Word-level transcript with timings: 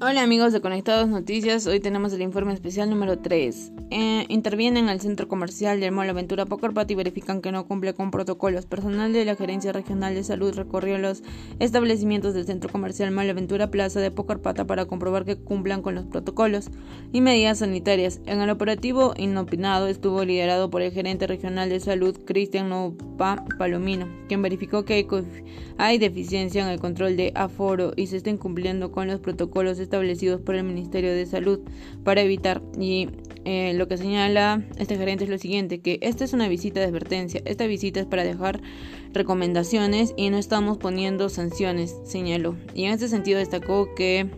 Hola 0.00 0.22
amigos 0.22 0.52
de 0.52 0.60
Conectados 0.60 1.08
Noticias, 1.08 1.66
hoy 1.66 1.80
tenemos 1.80 2.12
el 2.12 2.22
informe 2.22 2.54
especial 2.54 2.88
número 2.88 3.18
3. 3.18 3.72
Eh, 3.90 4.26
intervienen 4.28 4.88
al 4.88 5.00
centro 5.00 5.26
comercial 5.26 5.80
del 5.80 5.90
Mall 5.90 6.08
Aventura 6.08 6.46
Pocorpat 6.46 6.88
y 6.92 6.94
verifican 6.94 7.40
que 7.40 7.50
no 7.50 7.66
cumple 7.66 7.94
con 7.94 8.12
protocolos. 8.12 8.66
Personal 8.66 9.12
de 9.12 9.24
la 9.24 9.34
Gerencia 9.34 9.72
Regional 9.72 10.14
de 10.14 10.22
Salud 10.22 10.54
recorrió 10.54 10.98
los 10.98 11.24
establecimientos 11.58 12.32
del 12.34 12.46
centro 12.46 12.70
comercial 12.70 13.10
Mall 13.10 13.28
Aventura 13.28 13.72
Plaza 13.72 13.98
de 13.98 14.12
Pocorpata 14.12 14.66
para 14.68 14.86
comprobar 14.86 15.24
que 15.24 15.34
cumplan 15.34 15.82
con 15.82 15.96
los 15.96 16.04
protocolos 16.04 16.70
y 17.12 17.20
medidas 17.20 17.58
sanitarias. 17.58 18.20
En 18.26 18.40
el 18.40 18.50
operativo 18.50 19.14
inopinado 19.16 19.88
estuvo 19.88 20.24
liderado 20.24 20.70
por 20.70 20.80
el 20.80 20.92
gerente 20.92 21.26
regional 21.26 21.70
de 21.70 21.80
salud 21.80 22.16
Cristian 22.24 22.68
Nopa 22.68 23.44
Palomino, 23.58 24.06
quien 24.28 24.42
verificó 24.42 24.84
que 24.84 25.08
hay 25.76 25.98
deficiencia 25.98 26.62
en 26.62 26.68
el 26.68 26.78
control 26.78 27.16
de 27.16 27.32
aforo 27.34 27.94
y 27.96 28.06
se 28.06 28.18
estén 28.18 28.36
cumpliendo 28.36 28.92
con 28.92 29.08
los 29.08 29.18
protocolos 29.18 29.80
establecidos 29.88 30.42
por 30.42 30.54
el 30.54 30.64
Ministerio 30.64 31.12
de 31.12 31.24
Salud 31.24 31.60
para 32.04 32.20
evitar 32.20 32.62
y 32.78 33.08
eh, 33.46 33.72
lo 33.74 33.88
que 33.88 33.96
señala 33.96 34.62
este 34.76 34.98
gerente 34.98 35.24
es 35.24 35.30
lo 35.30 35.38
siguiente, 35.38 35.80
que 35.80 35.98
esta 36.02 36.24
es 36.24 36.34
una 36.34 36.48
visita 36.48 36.80
de 36.80 36.86
advertencia, 36.86 37.40
esta 37.46 37.66
visita 37.66 38.00
es 38.00 38.06
para 38.06 38.22
dejar 38.22 38.60
recomendaciones 39.14 40.12
y 40.18 40.28
no 40.28 40.36
estamos 40.36 40.76
poniendo 40.76 41.30
sanciones, 41.30 41.96
señaló. 42.04 42.56
Y 42.74 42.84
en 42.84 42.92
este 42.92 43.08
sentido 43.08 43.38
destacó 43.38 43.94
que 43.94 44.28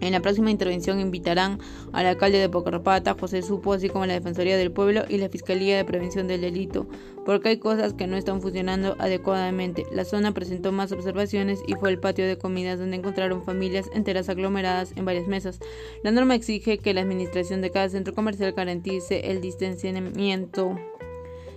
en 0.00 0.12
la 0.12 0.20
próxima 0.20 0.50
intervención 0.50 1.00
invitarán 1.00 1.58
al 1.92 2.06
alcalde 2.06 2.38
de 2.38 2.48
Pocarpata, 2.48 3.16
José 3.18 3.42
Supo, 3.42 3.72
así 3.72 3.88
como 3.88 4.06
la 4.06 4.14
Defensoría 4.14 4.56
del 4.56 4.72
Pueblo 4.72 5.04
y 5.08 5.18
la 5.18 5.28
Fiscalía 5.28 5.76
de 5.76 5.84
Prevención 5.84 6.28
del 6.28 6.42
Delito, 6.42 6.86
porque 7.24 7.50
hay 7.50 7.56
cosas 7.58 7.94
que 7.94 8.06
no 8.06 8.16
están 8.16 8.40
funcionando 8.40 8.96
adecuadamente. 8.98 9.86
La 9.92 10.04
zona 10.04 10.32
presentó 10.32 10.72
más 10.72 10.92
observaciones 10.92 11.60
y 11.66 11.74
fue 11.74 11.90
el 11.90 11.98
patio 11.98 12.26
de 12.26 12.38
comidas 12.38 12.78
donde 12.78 12.96
encontraron 12.96 13.44
familias 13.44 13.90
enteras 13.94 14.28
aglomeradas 14.28 14.92
en 14.96 15.04
varias 15.04 15.26
mesas. 15.26 15.60
La 16.02 16.10
norma 16.10 16.34
exige 16.34 16.78
que 16.78 16.94
la 16.94 17.00
administración 17.00 17.62
de 17.62 17.70
cada 17.70 17.88
centro 17.88 18.14
comercial 18.14 18.52
garantice 18.52 19.30
el 19.30 19.40
distanciamiento 19.40 20.76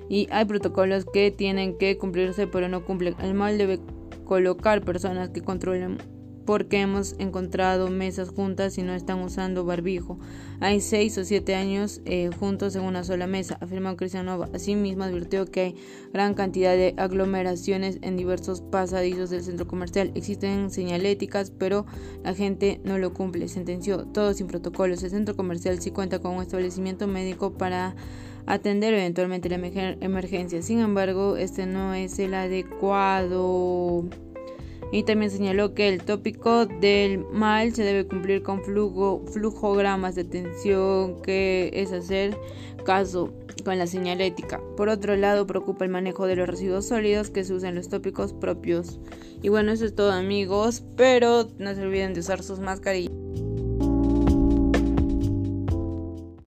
y 0.09 0.27
hay 0.31 0.45
protocolos 0.45 1.05
que 1.05 1.31
tienen 1.31 1.77
que 1.77 1.97
cumplirse 1.97 2.47
pero 2.47 2.67
no 2.67 2.83
cumplen. 2.83 3.15
El 3.21 3.35
mal 3.35 3.57
debe 3.57 3.79
colocar 4.25 4.83
personas 4.83 5.29
que 5.29 5.41
controlen 5.41 5.99
porque 6.49 6.81
hemos 6.81 7.13
encontrado 7.19 7.91
mesas 7.91 8.29
juntas 8.29 8.79
y 8.79 8.81
no 8.81 8.95
están 8.95 9.21
usando 9.21 9.65
barbijo. 9.65 10.17
Hay 10.61 10.81
seis 10.81 11.15
o 11.19 11.23
siete 11.23 11.53
años 11.53 12.01
eh, 12.05 12.31
juntos 12.39 12.75
en 12.75 12.81
una 12.81 13.03
sola 13.03 13.27
mesa, 13.27 13.59
afirmó 13.61 13.95
Cristian 13.95 14.25
Nova. 14.25 14.49
Asimismo, 14.51 15.03
advirtió 15.03 15.45
que 15.45 15.61
hay 15.61 15.75
gran 16.11 16.33
cantidad 16.33 16.71
de 16.71 16.95
aglomeraciones 16.97 17.99
en 18.01 18.17
diversos 18.17 18.61
pasadizos 18.61 19.29
del 19.29 19.43
centro 19.43 19.67
comercial. 19.67 20.11
Existen 20.15 20.71
señaléticas, 20.71 21.51
pero 21.51 21.85
la 22.23 22.33
gente 22.33 22.81
no 22.83 22.97
lo 22.97 23.13
cumple. 23.13 23.47
Sentenció 23.47 24.07
todo 24.07 24.33
sin 24.33 24.47
protocolos. 24.47 25.03
El 25.03 25.11
centro 25.11 25.35
comercial 25.35 25.79
sí 25.79 25.91
cuenta 25.91 26.17
con 26.17 26.35
un 26.35 26.41
establecimiento 26.41 27.05
médico 27.05 27.59
para 27.59 27.95
atender 28.47 28.95
eventualmente 28.95 29.49
la 29.49 29.57
emergencia. 30.01 30.63
Sin 30.63 30.79
embargo, 30.79 31.37
este 31.37 31.67
no 31.67 31.93
es 31.93 32.17
el 32.17 32.33
adecuado 32.33 34.09
y 34.91 35.03
también 35.03 35.31
señaló 35.31 35.73
que 35.73 35.89
el 35.89 36.03
tópico 36.03 36.65
del 36.65 37.19
mal 37.31 37.73
se 37.73 37.83
debe 37.83 38.07
cumplir 38.07 38.41
con 38.41 38.63
flujo, 38.63 39.23
flujogramas 39.31 40.15
de 40.15 40.23
tensión, 40.23 41.21
que 41.21 41.69
es 41.73 41.91
hacer 41.91 42.37
caso 42.85 43.33
con 43.63 43.77
la 43.77 43.87
señalética. 43.87 44.61
Por 44.77 44.89
otro 44.89 45.15
lado, 45.15 45.45
preocupa 45.45 45.85
el 45.85 45.91
manejo 45.91 46.25
de 46.25 46.35
los 46.35 46.47
residuos 46.47 46.87
sólidos 46.87 47.29
que 47.29 47.43
se 47.43 47.53
usan 47.53 47.75
los 47.75 47.89
tópicos 47.89 48.33
propios. 48.33 48.99
Y 49.41 49.49
bueno, 49.49 49.71
eso 49.71 49.85
es 49.85 49.95
todo 49.95 50.11
amigos, 50.11 50.83
pero 50.95 51.47
no 51.59 51.73
se 51.75 51.81
olviden 51.81 52.13
de 52.13 52.21
usar 52.21 52.41
sus 52.41 52.59
mascarillas. 52.59 53.13